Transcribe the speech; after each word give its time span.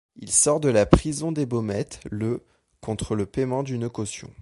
Il 0.15 0.31
sort 0.31 0.59
de 0.59 0.69
la 0.69 0.87
prison 0.87 1.31
des 1.31 1.45
Baumettes 1.45 1.99
le 2.09 2.43
contre 2.79 3.13
le 3.13 3.27
paiement 3.27 3.61
d'une 3.61 3.87
caution. 3.87 4.33